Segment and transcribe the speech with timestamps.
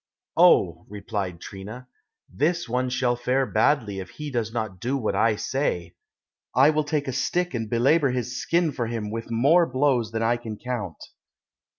[0.35, 1.87] "Oh," replied Trina,
[2.27, 5.93] "this one shall fare badly if he does not do what I say!
[6.55, 10.23] I will take a stick and belabour his skin for him with more blows than
[10.23, 10.97] I can count.